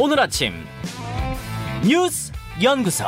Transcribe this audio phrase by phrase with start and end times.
[0.00, 0.52] 오늘 아침
[1.84, 2.30] 뉴스
[2.62, 3.02] 연구소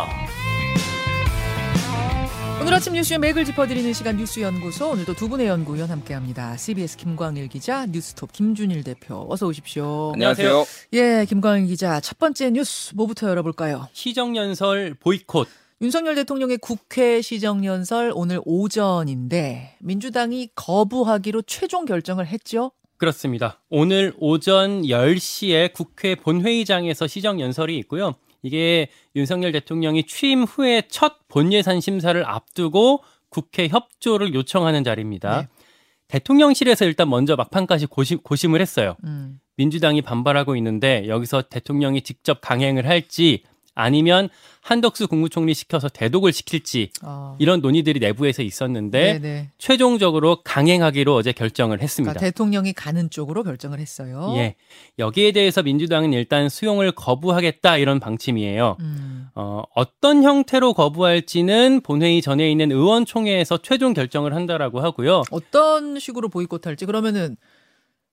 [2.61, 6.57] 오늘 아침 뉴스의 맥을 짚어드리는 시간 뉴스 연구소 오늘도 두 분의 연구위원 함께합니다.
[6.57, 10.11] CBS 김광일 기자, 뉴스톱 김준일 대표 어서 오십시오.
[10.15, 10.65] 안녕하세요.
[10.95, 13.87] 예, 김광일 기자 첫 번째 뉴스 뭐부터 열어볼까요?
[13.93, 15.47] 시정연설 보이콧
[15.83, 22.73] 윤석열 대통령의 국회 시정연설 오늘 오전인데 민주당이 거부하기로 최종 결정을 했죠.
[23.01, 23.59] 그렇습니다.
[23.71, 28.15] 오늘 오전 10시에 국회 본회의장에서 시정 연설이 있고요.
[28.43, 35.41] 이게 윤석열 대통령이 취임 후에 첫 본예산 심사를 앞두고 국회 협조를 요청하는 자리입니다.
[35.41, 35.49] 네.
[36.09, 38.97] 대통령실에서 일단 먼저 막판까지 고심, 고심을 했어요.
[39.05, 43.45] 음, 민주당이 반발하고 있는데 여기서 대통령이 직접 강행을 할지
[43.81, 44.29] 아니면
[44.63, 49.51] 한덕수 국무총리 시켜서 대독을 시킬지 어, 이런 논의들이 내부에서 있었는데 네네.
[49.59, 52.13] 최종적으로 강행하기로 어제 결정을 했습니다.
[52.13, 54.35] 그러니까 대통령이 가는 쪽으로 결정을 했어요.
[54.37, 54.57] 예.
[54.99, 58.77] 여기에 대해서 민주당은 일단 수용을 거부하겠다 이런 방침이에요.
[58.81, 65.23] 음, 어, 어떤 형태로 거부할지는 본회의 전에 있는 의원총회에서 최종 결정을 한다라고 하고요.
[65.31, 67.37] 어떤 식으로 보이콧할지 그러면은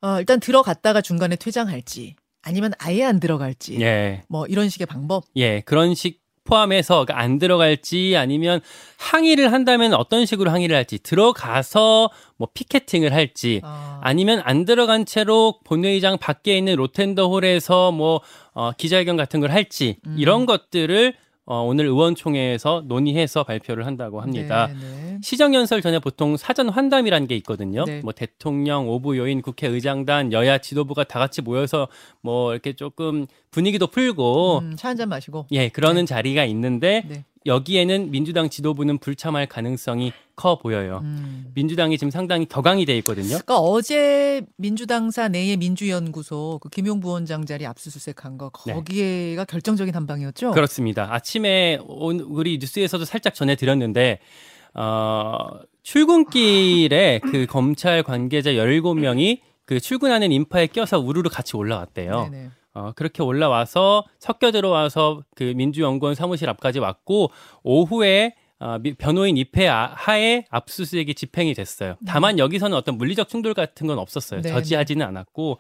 [0.02, 4.24] 어, 일단 들어갔다가 중간에 퇴장할지 아니면 아예 안 들어갈지 예.
[4.30, 5.26] 뭐 이런 식의 방법.
[5.36, 5.62] 예.
[5.62, 8.62] 그런 식 포함해서 그러니까 안 들어갈지 아니면
[8.98, 15.60] 항의를 한다면 어떤 식으로 항의를 할지 들어가서 뭐 피켓팅을 할지 아, 아니면 안 들어간 채로
[15.66, 18.22] 본회의장 밖에 있는 로텐더 홀에서 뭐
[18.54, 20.16] 어, 기자회견 같은 걸 할지 음.
[20.18, 21.14] 이런 것들을
[21.50, 24.68] 어, 오늘 의원총회에서 논의해서 발표를 한다고 합니다.
[24.68, 25.18] 네, 네.
[25.22, 27.86] 시정연설 전에 보통 사전 환담이라는 게 있거든요.
[27.86, 28.02] 네.
[28.04, 31.88] 뭐 대통령, 오부 요인, 국회의장단, 여야 지도부가 다 같이 모여서
[32.22, 35.48] 뭐 이렇게 조금 분위기도 풀고 음, 차 한잔 마시고.
[35.52, 37.24] 예 그러는 자리가 있는데 네.
[37.46, 41.00] 여기에는 민주당 지도부는 불참할 가능성이 커 보여요.
[41.04, 41.46] 음.
[41.56, 43.28] 민주당이 지금 상당히 격앙이 돼 있거든요.
[43.30, 48.74] 그러니까 어제 민주당사 내의 민주연구소 그 김용 부원장 자리 압수수색한 거 네.
[48.74, 50.52] 거기에가 결정적인 한 방이었죠.
[50.52, 51.14] 그렇습니다.
[51.14, 54.20] 아침에 온- 우리 뉴스에서도 살짝 전해드렸는데
[54.74, 55.34] 어,
[55.84, 62.30] 출근길에 그 검찰 관계자 17명이 그 출근하는 인파에 껴서 우르르 같이 올라왔대요.
[62.30, 62.50] 네네.
[62.78, 67.32] 어, 그렇게 올라와서 섞여 들어와서 그 민주연구원 사무실 앞까지 왔고
[67.64, 71.96] 오후에 어, 미- 변호인 입회 아- 하에 압수수색이 집행이 됐어요.
[72.06, 74.42] 다만 여기서는 어떤 물리적 충돌 같은 건 없었어요.
[74.42, 75.60] 네, 저지하지는 않았고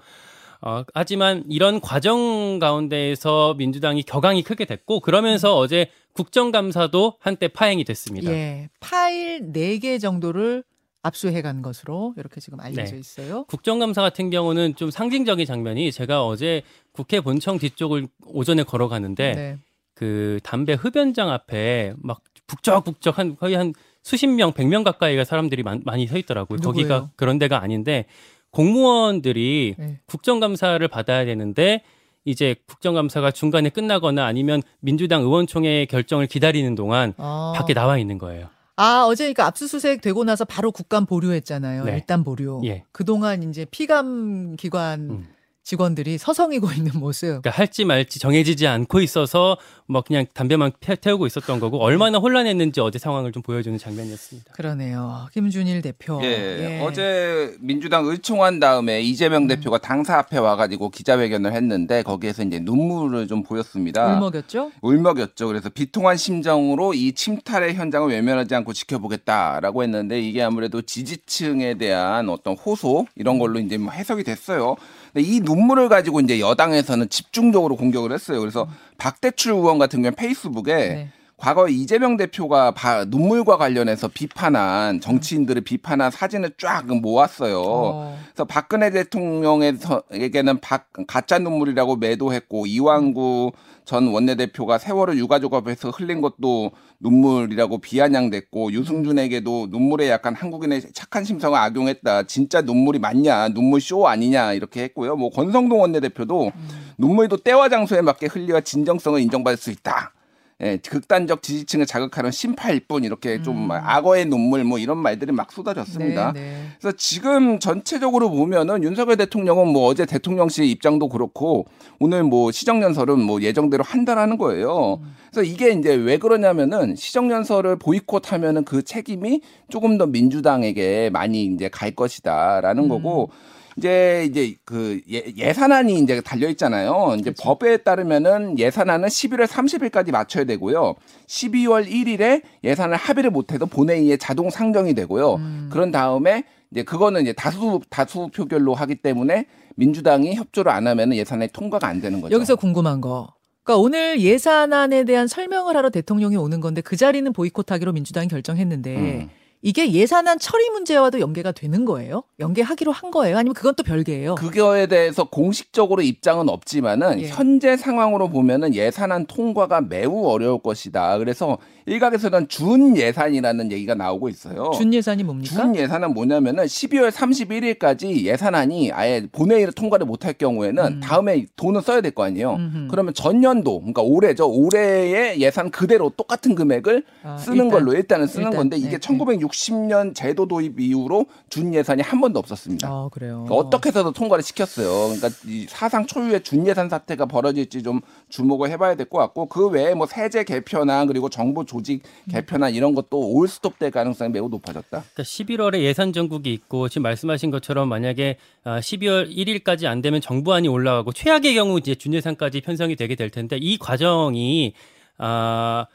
[0.61, 8.31] 어, 하지만 이런 과정 가운데에서 민주당이 격앙이 크게 됐고 그러면서 어제 국정감사도 한때 파행이 됐습니다.
[8.31, 10.63] 예, 파일 4개 정도를
[11.07, 12.99] 압수해 간 것으로 이렇게 지금 알려져 네.
[12.99, 13.45] 있어요.
[13.45, 19.57] 국정감사 같은 경우는 좀 상징적인 장면이 제가 어제 국회 본청 뒤쪽을 오전에 걸어가는데 네.
[19.95, 23.73] 그 담배 흡연장 앞에 막 북적북적 한 거의 한
[24.03, 26.57] 수십 명, 백 명 가까이가 사람들이 많, 많이 서 있더라고요.
[26.61, 26.87] 누구예요?
[26.87, 28.05] 거기가 그런 데가 아닌데
[28.51, 29.99] 공무원들이 네.
[30.05, 31.83] 국정감사를 받아야 되는데
[32.25, 37.53] 이제 국정감사가 중간에 끝나거나 아니면 민주당 의원총회 결정을 기다리는 동안 어.
[37.55, 38.49] 밖에 나와 있는 거예요.
[38.77, 41.83] 아, 어제 그러니까 압수수색 되고 나서 바로 국감 보류했잖아요.
[41.85, 41.95] 네.
[41.95, 42.61] 일단 보류.
[42.65, 42.83] 예.
[42.91, 45.27] 그동안 이제 피감 기관 음.
[45.71, 47.27] 직원들이 서성이고 있는 모습.
[47.27, 52.79] 그러니까 할지 말지 정해지지 않고 있어서 뭐 그냥 담배만 태- 태우고 있었던 거고 얼마나 혼란했는지
[52.79, 54.53] 어제 상황을 좀 보여주는 장면이었습니다.
[54.53, 55.27] 그러네요.
[55.33, 56.21] 김준일 대표.
[56.23, 59.47] 예, 어제 민주당 의총한 다음에 이재명 음.
[59.49, 64.13] 대표가 당사 앞에 와가지고 기자회견을 했는데 거기에서 이제 눈물을 좀 보였습니다.
[64.13, 64.71] 울먹였죠?
[64.81, 65.47] 울먹였죠.
[65.47, 72.55] 그래서 비통한 심정으로 이 침탈의 현장을 외면하지 않고 지켜보겠다라고 했는데 이게 아무래도 지지층에 대한 어떤
[72.55, 74.77] 호소 이런 걸로 이제 뭐 해석이 됐어요.
[75.13, 78.39] 근데 이 눈 물을 가지고 이제 여당에서는 집중적으로 공격을 했어요.
[78.39, 80.95] 그래서 박대출 의원 같은 경우는 페이스북에 음.
[80.95, 81.09] 네.
[81.37, 87.61] 과거 이재명 대표가 바- 눈물과 관련해서 비판한 정치인들을 비판한 사진을 쫙 모았어요.
[87.61, 88.17] 어.
[88.33, 93.51] 그래서 박근혜 대통령에게는 박, 가짜 눈물이라고 매도했고 이완구
[93.85, 101.57] 전 원내대표가 세월을 유가족 앞에서 흘린 것도 눈물이라고 비아냥댔고 유승준에게도 눈물에 약간 한국인의 착한 심성을
[101.57, 102.23] 악용했다.
[102.23, 103.49] 진짜 눈물이 맞냐?
[103.49, 104.53] 눈물 쇼 아니냐?
[104.53, 105.15] 이렇게 했고요.
[105.15, 106.51] 뭐 권성동 원내대표도
[106.97, 110.13] 눈물도 때와 장소에 맞게 흘려야 진정성을 인정받을 수 있다.
[110.59, 116.31] 예, 극단적 지지층을 자극하는 심파일 뿐 이렇게 좀 악어의 눈물 뭐 이런 말들이 막 쏟아졌습니다.
[116.33, 116.63] 네, 네.
[116.79, 121.67] 그래서 지금 전체적으로 보면은 윤석열 대통령은 뭐 어제 대통령실 입장도 그렇고
[121.99, 124.99] 오늘 뭐 시정연설은 뭐 예정대로 한다라는 거예요.
[125.29, 131.91] 그래서 이게 이제 왜 그러냐면은 시정연설을 보이콧하면은 그 책임이 조금 더 민주당에게 많이 이제 갈
[131.91, 133.29] 것이다라는 거고
[133.77, 137.15] 이제 이제 그 예, 예산안이 이제 달려 있잖아요.
[137.19, 140.95] 이제 법에 따르면은 예산안은 11월 30일까지 맞춰야 되고요.
[141.27, 145.39] 12월 1일에 예산을 합의를 못해도 본회의에 자동 상정이 되고요.
[145.69, 149.45] 그런 다음에 이제 그거는 이제 다수 다수 표결로 하기 때문에
[149.75, 152.33] 민주당이 협조를 안 하면 예산이 통과가 안 되는 거죠.
[152.35, 153.33] 여기서 궁금한 거.
[153.63, 159.29] 그러니까 오늘 예산안에 대한 설명을 하러 대통령이 오는 건데 그 자리는 보이콧하기로 민주당이 결정했는데 음.
[159.61, 162.23] 이게 예산안 처리 문제와도 연계가 되는 거예요?
[162.39, 163.37] 연계하기로 한 거예요?
[163.37, 164.35] 아니면 그건 또 별개예요?
[164.35, 167.27] 그거에 대해서 공식적으로 입장은 없지만은 예.
[167.27, 171.17] 현재 상황으로 보면은 예산안 통과가 매우 어려울 것이다.
[171.17, 171.57] 그래서
[171.87, 174.71] 일각에서는 준 예산이라는 얘기가 나오고 있어요.
[174.75, 175.55] 준 예산이 뭡니까?
[175.55, 180.99] 준 예산은 뭐냐면은 12월 31일까지 예산안이 아예 본회의를 통과를 못할 경우에는 음.
[180.99, 182.55] 다음에 돈을 써야 될 거 아니에요.
[182.55, 182.87] 음흠.
[182.89, 184.49] 그러면 전년도, 그러니까 올해죠.
[184.49, 187.69] 올해의 예산 그대로 똑같은 금액을 아, 쓰는 일단.
[187.69, 188.97] 걸로 일단은 쓰는 일단, 건데 네, 이게 네.
[188.97, 189.46] 1960
[189.87, 192.87] 년 제도 도입 이후로 준 예산이 한 번도 없었습니다.
[192.87, 193.45] 아, 그래요.
[193.47, 195.15] 그러니까 어떻게 해서도 통과를 시켰어요.
[195.15, 199.67] 그러니까 이 사상 초유의 준 예산 사태가 벌어질지 좀 주목을 해봐야 될 것 같고 그
[199.69, 202.31] 외에 뭐 세제 개편안 그리고 정부 조직 음.
[202.31, 204.87] 개편안 이런 것도 올스톱 될 가능성이 매우 높아졌다.
[204.89, 210.67] 그러니까 11월에 예산 전국이 있고 지금 말씀하신 것처럼 만약에 아, 12월 1일까지 안 되면 정부안이
[210.67, 214.73] 올라가고 최악의 경우 이제 준 예산까지 편성이 되게 될 텐데 이 과정이
[215.17, 215.85] 아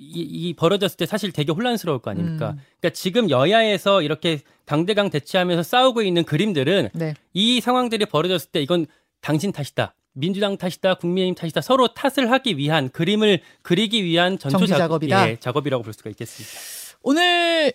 [0.00, 2.50] 이, 이 벌어졌을 때 사실 되게 혼란스러울 거 아닙니까?
[2.52, 2.60] 음.
[2.80, 7.14] 그러니까 지금 여야에서 이렇게 강대강 대치하면서 싸우고 있는 그림들은 네.
[7.34, 8.86] 이 상황들이 벌어졌을 때 이건
[9.20, 9.94] 당신 탓이다.
[10.12, 11.60] 민주당 탓이다, 국민의힘 탓이다.
[11.60, 15.28] 서로 탓을 하기 위한 그림을 그리기 위한 전초 작업이다.
[15.28, 16.98] 예, 작업이라고 볼 수가 있겠습니다.
[17.02, 17.72] 오늘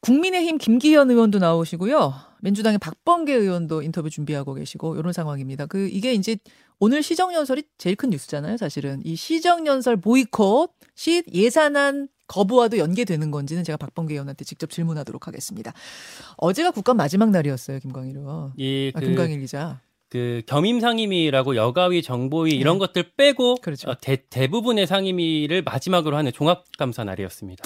[0.00, 2.14] 국민의힘 김기현 의원도 나오시고요.
[2.44, 5.64] 민주당의 박범계 의원도 인터뷰 준비하고 계시고 이런 상황입니다.
[5.64, 6.36] 그 이게 이제
[6.78, 8.58] 오늘 시정연설이 제일 큰 뉴스잖아요.
[8.58, 15.72] 사실은 이 시정연설 보이콧 시 예산안 거부와도 연계되는 건지는 제가 박범계 의원한테 직접 질문하도록 하겠습니다.
[16.36, 18.52] 어제가 국감 마지막 날이었어요, 김광일 의원.
[18.58, 19.80] 이 아, 그, 김광일 기자.
[20.10, 22.86] 그 겸임 상임위라고 여가위, 정보위 이런 네.
[22.86, 23.90] 것들 빼고 그렇죠.
[23.90, 27.64] 어, 대, 대부분의 상임위를 마지막으로 하는 종합감사 날이었습니다.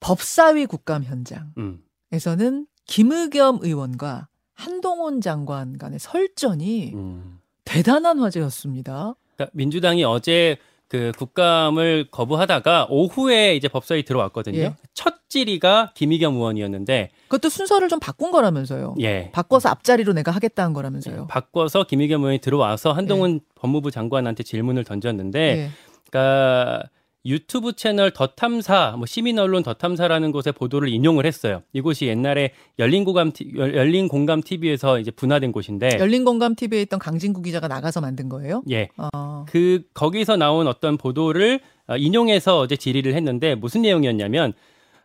[0.00, 1.52] 법사위 국감 현장.
[1.58, 1.80] 음.
[2.12, 7.38] 에서는 김의겸 의원과 한동훈 장관 간의 설전이 음.
[7.64, 9.14] 대단한 화제였습니다.
[9.36, 10.56] 그러니까 민주당이 어제
[10.88, 14.58] 그 국감을 거부하다가 오후에 이제 법사위 들어왔거든요.
[14.58, 14.76] 예.
[14.94, 18.94] 첫 질의가 김의겸 의원이었는데 그것도 순서를 좀 바꾼 거라면서요.
[19.00, 19.30] 예.
[19.32, 21.26] 바꿔서 앞자리로 내가 하겠다는 거라면서요.
[21.26, 25.70] 바꿔서 김의겸 의원이 들어와서 한동훈 법무부 장관한테 질문을 던졌는데 예.
[26.08, 26.84] 그러니까
[27.26, 31.62] 유튜브 채널 더탐사, 뭐 시민 언론 더탐사라는 곳의 보도를 인용을 했어요.
[31.72, 36.98] 이곳이 옛날에 열린 공감 열- 열린 공감 TV에서 이제 분화된 곳인데, 열린 공감 TV에 있던
[37.00, 38.62] 강진구 기자가 나가서 만든 거예요.
[38.70, 39.44] 예, 어.
[39.48, 44.52] 그 거기서 나온 어떤 보도를 어, 인용해서 어제 질의를 했는데 무슨 내용이었냐면,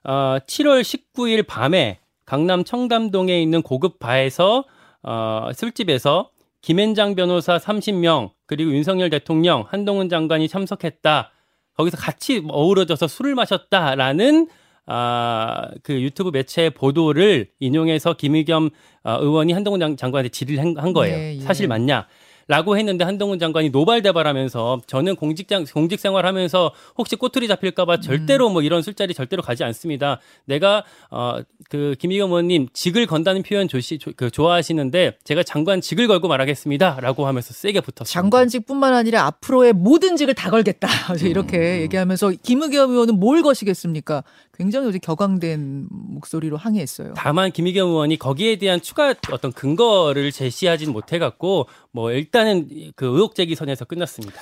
[0.03, 4.63] 어, 7월 19일 밤에 강남 청담동에 있는 고급 바에서
[5.03, 6.29] 어, 술집에서
[6.61, 11.31] 김앤장 변호사 30명 그리고 윤석열 대통령, 한동훈 장관이 참석했다.
[11.81, 14.47] 거기서 같이 어우러져서 술을 마셨다라는
[14.87, 18.69] 아, 그 유튜브 매체 보도를 인용해서 김의겸
[19.03, 21.15] 어, 의원이 한동훈 장, 장관한테 질의를 한, 한 거예요.
[21.17, 21.39] 예, 예.
[21.39, 22.07] 사실 맞냐?
[22.51, 28.01] 라고 했는데 한동훈 장관이 노발대발하면서 저는 공직장 공직 생활하면서 혹시 꼬투리 잡힐까봐 음.
[28.01, 30.19] 절대로 뭐 이런 술자리 절대로 가지 않습니다.
[30.43, 36.27] 내가 어그 김의겸 의원님 직을 건다는 표현 조시 조- 그 좋아하시는데 제가 장관 직을 걸고
[36.27, 38.03] 말하겠습니다라고 하면서 세게 붙었습니다.
[38.11, 40.89] 장관직뿐만 아니라 앞으로의 모든 직을 다 걸겠다.
[41.23, 44.25] 이렇게 얘기하면서 김의겸 의원은 뭘 거시겠습니까?
[44.61, 47.15] 굉장히 어제 격앙된 목소리로 항의했어요.
[47.17, 53.55] 다만 김의겸 의원이 거기에 대한 추가 어떤 근거를 제시하진 못해갖고 뭐 일단은 그 의혹 제기
[53.55, 54.39] 선에서 끝났습니다.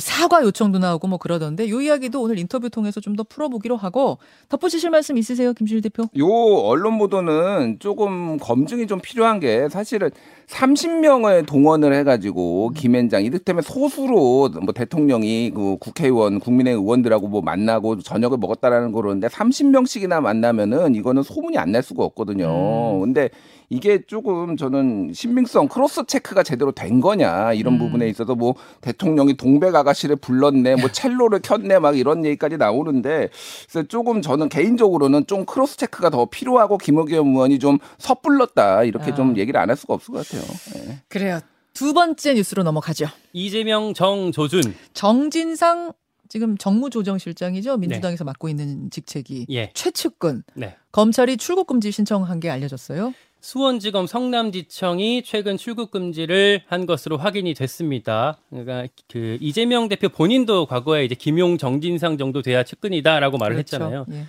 [0.00, 4.16] 사과 요청도 나오고 뭐 그러던데 요 이야기도 오늘 인터뷰 통해서 좀 더 풀어보기로 하고
[4.48, 6.04] 덧붙이실 말씀 있으세요, 김준일 대표?
[6.18, 6.26] 요
[6.64, 10.08] 언론 보도는 조금 검증이 좀 필요한 게 사실은
[10.48, 18.38] 30명을 동원을 해가지고 김앤장 이를테면 소수로 뭐 대통령이 그 국회의원 국민의 의원들하고 뭐 만나고 저녁을
[18.38, 22.96] 먹었다라는 거로는데 30명씩이나 만나면은 이거는 소문이 안 날 수가 없거든요.
[22.96, 23.00] 음.
[23.00, 23.30] 근데
[23.72, 27.78] 이게 조금 저는 신빙성 cross check가 제대로 된 거냐 이런 음.
[27.78, 33.30] 부분에 있어서 뭐 대통령이 동백 아가씨를 불렀네 뭐 첼로를 켰네 막 이런 얘기까지 나오는데
[33.70, 39.14] 그래서 조금 저는 개인적으로는 좀 cross check가 더 필요하고 김의겸 의원이 좀 섣불렀다 이렇게 아.
[39.14, 40.42] 좀 얘기를 안 할 수가 없을 것 같아요.
[40.76, 40.98] 예.
[41.08, 41.40] 그래요.
[41.72, 43.06] 두 번째 뉴스로 넘어가죠.
[43.32, 44.60] 이재명 정조준
[44.92, 45.92] 정진상
[46.28, 47.78] 지금 정무조정실장이죠.
[47.78, 49.70] 민주당에서 맡고 있는 직책이 예.
[49.72, 50.76] 최측근 네.
[50.90, 53.14] 검찰이 출국 금지 신청한 게 알려졌어요.
[53.42, 58.38] 수원지검 성남지청이 최근 출국 금지를 한 것으로 확인이 됐습니다.
[58.48, 63.76] 그러니까 그 이재명 대표 본인도 과거에 이제 김용 정진상 정도 돼야 측근이다라고 말을 그렇죠.
[63.76, 64.06] 했잖아요.
[64.12, 64.26] 예.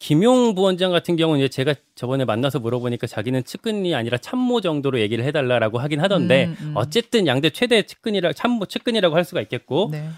[0.00, 5.24] 김용 부원장 같은 경우는 이제 제가 저번에 만나서 물어보니까 자기는 측근이 아니라 참모 정도로 얘기를
[5.24, 6.72] 해달라고 하긴 하던데 음, 음.
[6.74, 10.08] 어쨌든 양대 최대 측근이라 참모 측근이라고 할 수가 있겠고 네.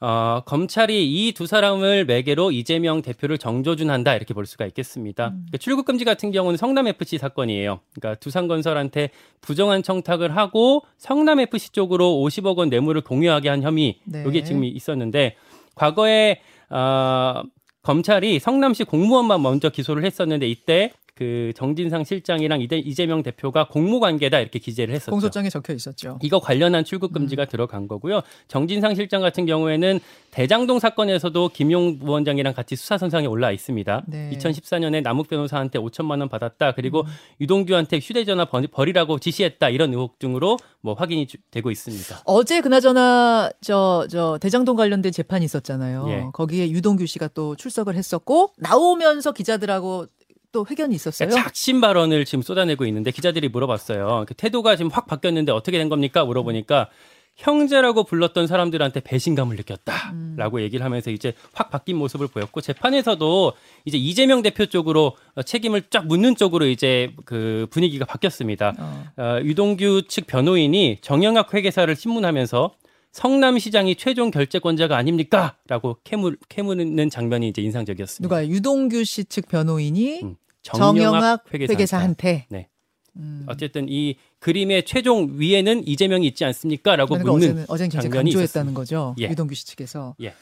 [0.00, 5.28] 어, 검찰이 이 두 사람을 매개로 이재명 대표를 정조준한다 이렇게 볼 수가 있겠습니다.
[5.28, 5.46] 음.
[5.50, 7.80] 그 출국 금지 같은 경우는 성남 FC 사건이에요.
[7.94, 9.10] 그러니까 두산건설한테
[9.40, 14.24] 부정한 청탁을 하고 성남 FC 쪽으로 50억 원 뇌물을 공유하게 한 혐의 네.
[14.28, 15.36] 이게 지금 있었는데
[15.74, 17.42] 과거에 어,
[17.82, 24.58] 검찰이 성남시 공무원만 먼저 기소를 했었는데 이때 그 정진상 실장이랑 이재명 대표가 공무 관계다 이렇게
[24.58, 25.10] 기재를 했었죠.
[25.12, 26.18] 공소장에 적혀 있었죠.
[26.22, 27.48] 이거 관련한 출국 금지가 음.
[27.48, 28.20] 들어간 거고요.
[28.48, 29.98] 정진상 실장 같은 경우에는
[30.30, 34.02] 대장동 사건에서도 김용 부원장이랑 같이 수사 선상에 올라 있습니다.
[34.08, 34.30] 네.
[34.34, 36.72] 2014년에 남욱 변호사한테 5천만 원 받았다.
[36.72, 37.06] 그리고 음.
[37.40, 39.70] 유동규한테 휴대전화 버- 버리라고 지시했다.
[39.70, 42.20] 이런 의혹 등으로 뭐 확인이 주- 되고 있습니다.
[42.26, 46.04] 어제 그나저나 저 저 대장동 관련된 재판이 있었잖아요.
[46.08, 46.24] 예.
[46.34, 50.06] 거기에 유동규 씨가 또 출석을 했었고 나오면서 기자들하고
[50.52, 51.30] 또 회견이 있었어요.
[51.30, 54.24] 작심 발언을 지금 쏟아내고 있는데 기자들이 물어봤어요.
[54.26, 56.24] 그 태도가 지금 확 바뀌었는데 어떻게 된 겁니까?
[56.24, 56.88] 물어보니까
[57.36, 63.52] 형제라고 불렀던 사람들한테 배신감을 느꼈다라고 얘기를 하면서 이제 확 바뀐 모습을 보였고 재판에서도
[63.84, 68.74] 이제 이재명 대표 쪽으로 어, 책임을 쫙 묻는 쪽으로 이제 그 분위기가 바뀌었습니다.
[68.78, 69.04] 어.
[69.18, 72.74] 어, 유동규 측 변호인이 정영학 회계사를 신문하면서
[73.16, 78.22] 성남시장이 최종 결재권자가 아닙니까?라고 캐물 캐무는 장면이 이제 인상적이었습니다.
[78.28, 81.72] 누가 유동규 씨 측 변호인이 음, 정영학 회계사한테.
[81.72, 82.68] 회계사한테 네.
[83.16, 83.46] 음.
[83.48, 88.78] 어쨌든 이 그림의 최종 위에는 이재명이 있지 않습니까?라고 그러니까 묻는 어제는 굉장히 장면이 강조했다는 있었습니다.
[88.78, 89.14] 거죠.
[89.18, 89.30] 예.
[89.30, 90.14] 유동규 씨 측에서.
[90.20, 90.34] 예.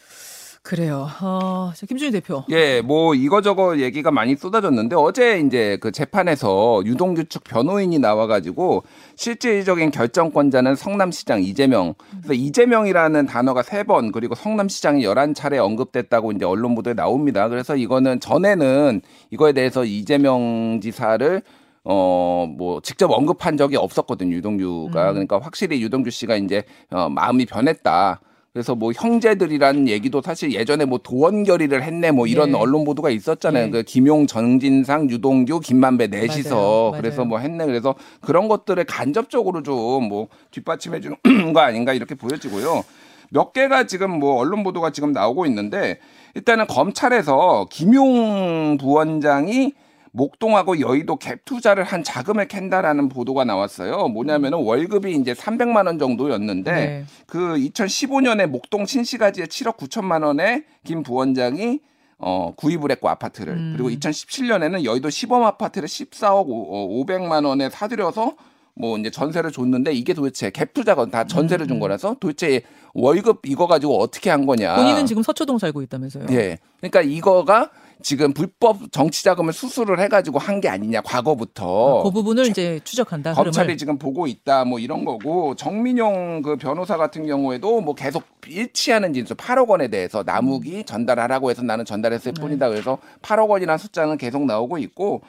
[0.64, 1.06] 그래요.
[1.20, 2.42] 어, 자, 김준희 대표.
[2.48, 8.82] 예, 뭐 이거저거 얘기가 많이 쏟아졌는데 어제 이제 그 재판에서 유동규 측 변호인이 나와가지고
[9.14, 11.92] 실질적인 결정권자는 성남시장 이재명.
[12.22, 17.50] 그래서 이재명이라는 단어가 세 번 그리고 성남시장이 열한 차례 언급됐다고 이제 언론 보도에 나옵니다.
[17.50, 21.42] 그래서 이거는 전에는 이거에 대해서 이재명 지사를
[21.86, 25.12] 어, 뭐, 직접 언급한 적이 없었거든요, 유동규가.
[25.12, 28.22] 그러니까 확실히 유동규 씨가 이제, 어, 마음이 변했다.
[28.54, 32.56] 그래서 뭐 형제들이라는 얘기도 사실 예전에 뭐 도원 결의를 했네 뭐 이런 네.
[32.56, 33.64] 언론 보도가 있었잖아요.
[33.64, 33.70] 네.
[33.70, 36.92] 그 김용, 정진상, 유동규, 김만배 넷이서 맞아요.
[36.92, 37.28] 그래서 맞아요.
[37.28, 37.66] 뭐 했네.
[37.66, 41.16] 그래서 그런 것들을 간접적으로 좀 뭐 뒷받침해 주는
[41.52, 42.84] 거 아닌가 이렇게 보여지고요.
[43.30, 45.98] 몇 개가 지금 뭐 언론 보도가 지금 나오고 있는데
[46.34, 49.72] 일단은 검찰에서 김용 부원장이
[50.14, 54.06] 목동하고 여의도 갭 투자를 한 자금을 캔다라는 보도가 나왔어요.
[54.08, 57.04] 뭐냐면은 월급이 이제 300만 원 정도였는데 네.
[57.26, 61.80] 그 2015년에 목동 신시가지에 7억 9천만 원에 김 부원장이
[62.18, 63.74] 어, 구입을 했고 아파트를 음.
[63.76, 68.36] 그리고 2017년에는 여의도 시범 아파트를 14억 5, 500만 원에 사들여서
[68.76, 73.66] 뭐 이제 전세를 줬는데 이게 도대체 갭 투자가 다 전세를 준 거라서 도대체 월급 이거
[73.66, 74.76] 가지고 어떻게 한 거냐?
[74.76, 76.26] 본인은 지금 서초동 살고 있다면서요.
[76.30, 76.58] 예.
[76.80, 77.70] 그러니까 이거가
[78.02, 83.34] 지금 불법 정치 자금을 수수를 해가지고 한 게 아니냐 과거부터 그 부분을 이제 추적한다.
[83.34, 83.76] 검찰이 흐름을.
[83.76, 89.36] 지금 보고 있다 뭐 이런 거고 정민용 그 변호사 같은 경우에도 뭐 계속 일치하는 진술
[89.36, 92.40] 8억 원에 대해서 남욱이 전달하라고 해서 나는 전달했을 네.
[92.40, 95.22] 뿐이다 그래서 8억 원이라는 숫자는 계속 나오고 있고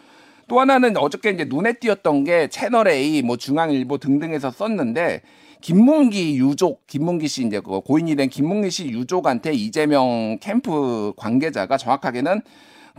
[0.47, 5.21] 또 하나는 어저께 이제 눈에 띄었던 게 채널 A 뭐 중앙일보 등등에서 썼는데
[5.61, 12.41] 김문기 유족 김문기 씨 이제 그 고인이 된 김문기 씨 유족한테 이재명 캠프 관계자가 정확하게는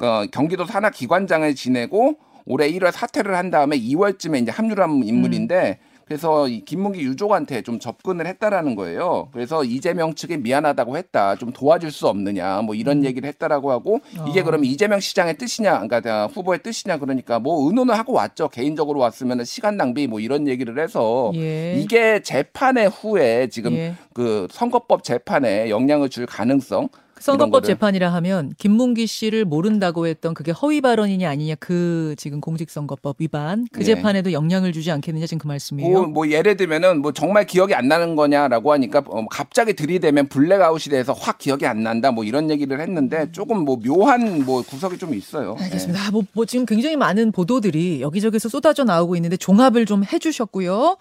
[0.00, 5.78] 어, 경기도 산하 기관장을 지내고 올해 1월 사퇴를 한 다음에 2월쯤에 이제 합류를 한 인물인데
[6.06, 9.28] 그래서 이 김문기 유족한테 좀 접근을 했다라는 거예요.
[9.32, 11.34] 그래서 이재명 측에 미안하다고 했다.
[11.34, 12.62] 좀 도와줄 수 없느냐.
[12.62, 13.98] 뭐 이런 얘기를 했다라고 하고
[14.28, 14.44] 이게 어.
[14.44, 18.48] 그럼 이재명 시장의 뜻이냐, 그러니까 후보의 뜻이냐 그러니까 뭐 의논을 하고 왔죠.
[18.48, 21.75] 개인적으로 왔으면 시간 낭비 뭐 이런 얘기를 해서 예.
[21.76, 23.94] 이게 재판의 후에 지금 예.
[24.14, 30.52] 그 선거법 재판에 영향을 줄 가능성 그 선거법 재판이라 하면 김문기 씨를 모른다고 했던 그게
[30.52, 33.85] 허위 발언이냐 아니냐 그 지금 공직선거법 위반 그 예.
[33.85, 35.90] 재판에도 영향을 주지 않겠느냐 지금 그 말씀이에요.
[35.90, 40.90] 뭐, 뭐 예를 들면은 뭐 정말 기억이 안 나는 거냐라고 하니까 어, 갑자기 들이대면 블랙아웃이
[40.90, 45.14] 돼서 확 기억이 안 난다 뭐 이런 얘기를 했는데 조금 뭐 묘한 뭐 구석이 좀
[45.14, 45.56] 있어요.
[45.58, 46.06] 알겠습니다.
[46.06, 50.96] 아, 뭐, 뭐 지금 굉장히 많은 보도들이 여기저기서 쏟아져 나오고 있는데 종합을 좀 해주셨고요.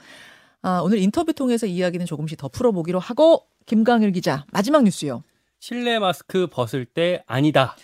[0.62, 5.24] 아, 오늘 인터뷰 통해서 이야기는 조금씩 더 풀어보기로 하고 김강일 기자 마지막 뉴스요.
[5.59, 7.75] 실내 마스크 벗을 때 아니다.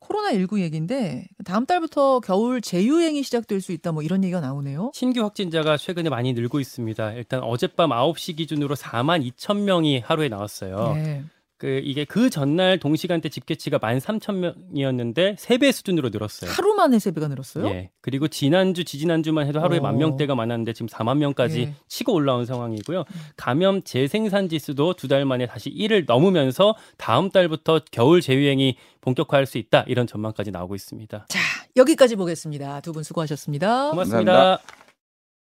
[0.00, 4.92] 코로나19 얘기인데 다음 달부터 겨울 재유행이 시작될 수 있다 뭐 이런 얘기가 나오네요.
[4.94, 7.12] 신규 확진자가 최근에 많이 늘고 있습니다.
[7.12, 10.94] 일단 어젯밤 9시 기준으로 4만 2천 명이 하루에 나왔어요.
[10.94, 11.24] 네.
[11.58, 16.50] 그 이게 그 전날 동시간대 집계치가 13,000명이었는데 3배 수준으로 늘었어요.
[16.50, 17.66] 하루 만에 세 배가 늘었어요?
[17.68, 17.90] 예.
[18.02, 19.82] 그리고 지난주 지지난주만 해도 하루에 어.
[19.82, 21.74] 만 명대가 많았는데 지금 4만 명까지 예.
[21.88, 23.04] 치고 올라온 상황이고요.
[23.36, 29.56] 감염 재생산 지수도 두 달 만에 다시 1을 넘으면서 다음 달부터 겨울 재유행이 본격화할 수
[29.58, 29.84] 있다.
[29.86, 31.26] 이런 전망까지 나오고 있습니다.
[31.28, 31.38] 자,
[31.76, 32.80] 여기까지 보겠습니다.
[32.80, 33.90] 두 분 수고하셨습니다.
[33.90, 34.32] 고맙습니다.
[34.32, 34.85] 감사합니다.